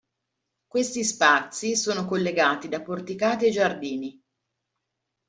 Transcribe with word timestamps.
Questi 0.65 1.03
spazi 1.03 1.75
sono 1.75 2.05
collegati 2.07 2.67
da 2.67 2.81
porticati 2.81 3.45
e 3.45 3.51
giardini. 3.51 4.23